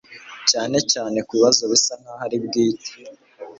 [0.49, 2.91] cyane cyane ku bibazo bisa nk'aho ari bwite